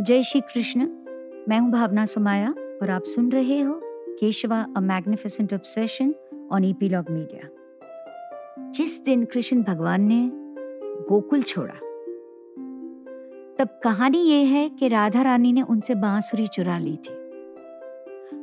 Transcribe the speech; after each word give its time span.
जय 0.00 0.22
श्री 0.22 0.40
कृष्ण। 0.42 0.86
मैं 1.48 1.58
हूँ 1.60 1.70
भावना 1.70 2.04
सुमाया 2.06 2.50
और 2.82 2.90
आप 2.90 3.04
सुन 3.04 3.30
रहे 3.32 3.60
हो 3.60 3.72
Keshava 4.20 4.60
a 4.76 4.80
magnificent 4.80 5.52
obsession 5.54 6.14
on 6.52 6.64
epilogue 6.64 7.10
media 7.10 7.48
जिस 8.72 9.00
दिन 9.04 9.24
कृष्ण 9.24 9.62
भगवान 9.62 10.02
ने 10.02 10.20
गोकुल 11.08 11.42
छोड़ा, 11.42 11.74
तब 13.58 13.78
कहानी 13.84 14.18
ये 14.20 14.42
है 14.44 14.68
कि 14.70 14.88
राधा 14.88 15.22
रानी 15.22 15.52
ने 15.52 15.62
उनसे 15.64 15.94
बांसुरी 15.96 16.46
चुरा 16.46 16.78
ली 16.78 16.96
थी। 16.96 17.18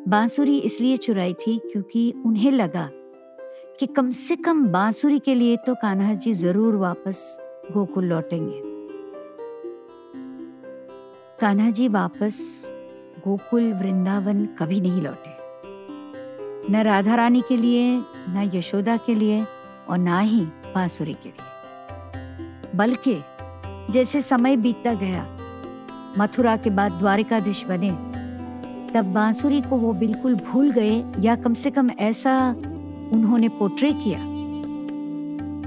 बांसुरी 0.08 0.58
इसलिए 0.60 0.98
चुराई 0.98 1.34
थी 1.38 1.58
क्योंकि 1.72 2.12
उन्हें 2.26 2.52
लगा 2.52 2.90
कि 3.80 3.88
कम 3.88 4.12
से 4.20 4.36
कम 4.36 4.66
बांसुरी 4.70 5.20
के 5.20 5.36
लिए 5.36 5.58
तो 5.58 5.76
कान्हा 5.76 6.14
जी 6.14 6.34
ज़रूर 6.36 6.76
वापस 6.78 7.38
गोकुल 7.74 8.06
लौटेंगे। 8.06 8.77
कान्हा 11.42 11.70
जी 11.70 11.88
वापस 11.88 12.68
गोकुल 13.28 13.74
वृंदावन 13.74 14.46
कभी 14.46 14.82
नहीं 14.82 15.02
लौटे। 15.02 15.30
न 16.74 16.84
राधा 16.84 17.16
रानी 17.16 17.42
के 17.42 17.58
लिए, 17.58 18.02
न 18.30 18.52
यशोदा 18.54 18.98
के 18.98 19.16
लिए 19.16 19.46
और 19.90 19.98
ना 19.98 20.20
ही 20.20 20.42
बांसुरी 20.46 21.14
के 21.14 21.30
लिए। 21.30 22.78
बल्कि 22.78 23.22
जैसे 23.90 24.22
समय 24.22 24.58
बीतता 24.58 24.94
गया, 24.94 25.38
मथुरा 26.18 26.58
के 26.58 26.70
बाद 26.70 26.92
द्वारिकाधीश 26.92 27.66
बने, 27.66 27.90
तब 28.94 29.06
बांसुरी 29.06 29.62
को 29.62 29.76
वो 29.76 29.94
बिल्कुल 29.94 30.36
भूल 30.36 30.72
गए 30.72 31.04
या 31.20 31.36
कम 31.36 31.54
से 31.54 31.72
कम 31.72 31.92
ऐसा 31.92 32.56
उन्होंने 33.14 33.50
पोट्रे 33.50 33.94
किया। 33.94 34.20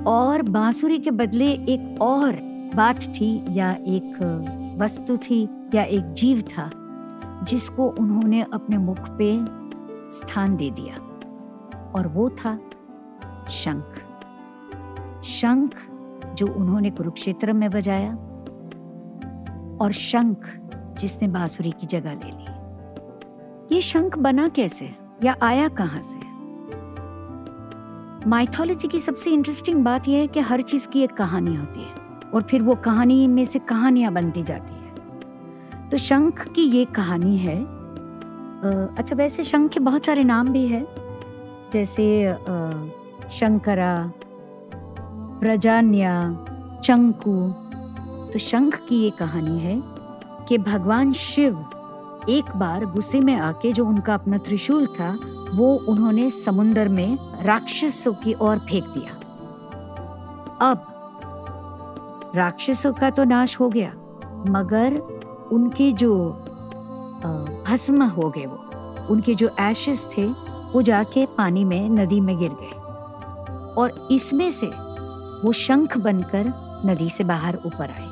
और 0.04 0.42
बांसुरी 0.42 0.98
के 0.98 1.10
बदले 1.10 1.52
एक 1.52 2.02
और 2.02 2.32
बात 2.74 3.02
थी 3.02 3.44
या 3.48 3.72
एक 3.72 4.56
वस्तु 4.80 5.16
थी 5.16 5.48
या 5.74 5.82
एक 5.82 6.12
जीव 6.12 6.40
था, 6.40 6.70
जिसको 7.44 7.88
उन्होंने 7.88 8.42
अपने 8.42 8.78
मुख 8.78 9.00
पे 9.10 9.38
स्थान 10.12 10.56
दे 10.56 10.70
दिया, 10.70 10.94
और 11.90 12.06
वो 12.06 12.28
था 12.30 12.58
शंख। 13.50 14.00
शंख 15.24 15.70
जो 16.34 16.46
उन्होंने 16.46 16.90
कुरुक्षेत्र 16.90 17.52
में 17.52 17.70
बजाया, 17.70 18.12
और 19.80 19.92
शंख 19.92 20.46
जिसने 21.00 21.28
बांसुरी 21.28 21.70
की 21.70 21.86
जगह 21.86 22.12
ले 22.12 22.30
ली। 22.30 23.76
ये 23.76 23.80
शंख 23.82 24.18
बना 24.18 24.48
कैसे, 24.48 24.90
या 25.24 25.36
आया 25.42 25.68
कहाँ 25.68 26.02
से? 26.02 26.18
माइथोलॉजी 28.28 28.88
की 28.88 29.00
सबसे 29.00 29.30
इंटरेस्टिंग 29.30 29.84
बात 29.84 30.08
यह 30.08 30.18
है 30.18 30.26
कि 30.26 30.40
हर 30.40 30.60
चीज़ 30.60 30.88
की 30.88 31.02
एक 31.02 31.12
कहानी 31.12 31.56
होती 31.56 31.80
है, 31.80 31.94
और 32.34 32.42
फिर 32.42 32.62
वो 32.62 32.74
कहानी 32.74 33.26
में 33.28 33.44
से 33.44 33.58
कहानियाँ 33.58 34.12
बनती 34.12 34.42
जाती 34.42 34.69
तो 35.90 35.96
शंख 35.96 36.46
की 36.48 36.62
ये 36.62 36.84
कहानी 36.84 37.36
है। 37.38 37.56
अच्छा 38.98 39.16
वैसे 39.16 39.44
शंख 39.44 39.70
के 39.72 39.80
बहुत 39.80 40.04
सारे 40.06 40.24
नाम 40.24 40.48
भी 40.48 40.66
है। 40.66 40.86
जैसे 41.72 42.06
शंकरा, 43.30 43.94
प्रजान्या, 45.40 46.14
चंकु। 46.84 47.36
तो 48.32 48.38
शंख 48.38 48.80
की 48.88 49.02
ये 49.02 49.10
कहानी 49.10 49.58
है 49.60 49.82
कि 50.48 50.58
भगवान 50.58 51.12
शिव 51.12 51.64
एक 52.28 52.56
बार 52.56 52.84
गुस्से 52.84 53.20
में 53.20 53.34
आके 53.34 53.72
जो 53.72 53.86
उनका 53.86 54.14
अपना 54.14 54.38
त्रिशूल 54.38 54.86
था, 54.86 55.10
वो 55.54 55.74
उन्होंने 55.88 56.30
समुन्दर 56.30 56.88
में 56.88 57.18
राक्षसों 57.42 58.12
की 58.14 58.34
ओर 58.40 58.58
फेंक 58.58 58.84
दिया। 58.88 59.12
अब 60.62 60.86
राक्षसों 62.36 62.92
का 62.92 63.10
तो 63.10 63.24
नाश 63.24 63.58
हो 63.60 63.68
गया, 63.68 63.92
मगर 64.48 65.00
उनके 65.52 65.92
जो 65.92 66.12
भस्म 67.66 68.02
हो 68.02 68.28
गए 68.28 68.46
वो, 68.46 68.58
उनके 69.10 69.34
जो 69.34 69.50
एशेस 69.60 70.08
थे, 70.16 70.24
वो 70.72 70.82
जाके 70.82 71.26
पानी 71.26 71.64
में, 71.64 71.88
नदी 71.90 72.20
में 72.20 72.38
गिर 72.38 72.50
गए। 72.50 72.78
और 73.74 74.08
इसमें 74.10 74.50
से 74.50 74.66
वो 75.44 75.52
शंख 75.52 75.96
बनकर 75.98 76.52
नदी 76.86 77.08
से 77.10 77.24
बाहर 77.24 77.58
ऊपर 77.66 77.90
आए। 77.90 78.08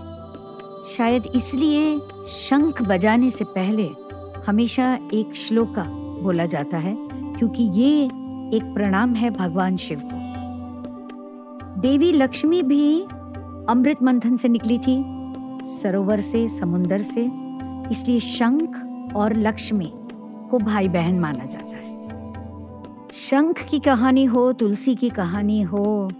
शायद 0.84 1.26
इसलिए 1.26 1.98
शंख 2.26 2.82
बजाने 2.82 3.30
से 3.30 3.44
पहले 3.44 3.90
हमेशा 4.46 4.98
एक 5.12 5.34
श्लोका 5.34 5.84
बोला 6.22 6.46
जाता 6.46 6.76
है, 6.76 6.96
क्योंकि 7.10 7.62
ये 7.62 8.04
एक 8.56 8.72
प्रणाम 8.74 9.14
है 9.14 9.30
भगवान 9.30 9.76
शिव 9.76 10.00
को। 10.04 11.80
देवी 11.80 12.12
लक्ष्मी 12.12 12.62
भी 12.62 13.00
अमृत 13.68 14.02
मंथन 14.02 14.36
से 14.36 14.48
निकली 14.48 14.78
थी। 14.78 14.96
सरोवर 15.64 16.20
से 16.20 16.48
समुन्दर 16.48 17.02
से, 17.02 17.30
इसलिए 17.90 18.20
शंख 18.20 19.14
और 19.16 19.36
लक्ष्मी 19.36 19.92
को 20.50 20.58
भाई 20.58 20.88
बहन 20.88 21.18
माना 21.18 21.44
जाता 21.44 21.76
है। 21.76 23.08
शंख 23.12 23.62
की 23.62 23.78
कहानी 23.78 24.24
हो, 24.24 24.52
तुलसी 24.52 24.94
की 24.94 25.10
कहानी 25.10 25.60
हो, 25.62 26.10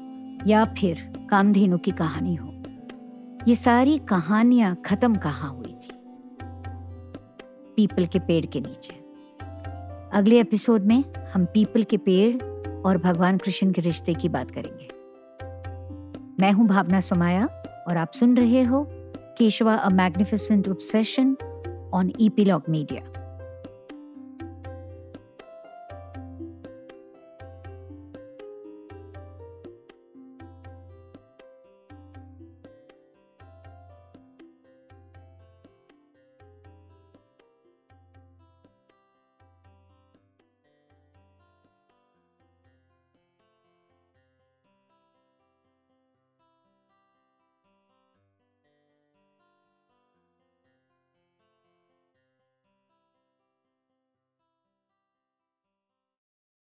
या 0.46 0.64
फिर 0.64 1.12
कामधेनु 1.30 1.78
की 1.78 1.90
कहानी 1.90 2.34
हो, 2.34 2.52
ये 3.48 3.54
सारी 3.54 3.98
कहानियाँ 3.98 4.74
खत्म 4.86 5.14
कहाँ 5.14 5.50
हुई 5.50 5.72
थी? 5.72 5.90
पीपल 7.76 8.06
के 8.06 8.18
पेड़ 8.18 8.46
के 8.46 8.60
नीचे। 8.60 8.94
अगले 10.12 10.40
एपिसोड 10.40 10.84
में 10.84 11.04
हम 11.34 11.44
पीपल 11.44 11.82
के 11.82 11.96
पेड़ 11.96 12.42
और 12.86 12.98
भगवान 12.98 13.38
कृष्ण 13.38 13.72
के 13.72 13.82
रिश्ते 13.82 14.14
की 14.14 14.28
बात 14.28 14.50
करेंगे। 14.50 14.88
मैं 16.40 16.52
हूँ 16.52 16.66
भावना 16.66 17.00
सोमाया 17.00 17.46
और 17.88 17.96
आप 17.96 18.12
सुन 18.12 18.36
रहे 18.36 18.62
हो 18.62 18.86
Keshava 19.38 19.74
a 19.74 19.88
magnificent 19.88 20.68
obsession 20.68 21.34
on 21.92 22.10
epilogue 22.20 22.62
media 22.68 23.02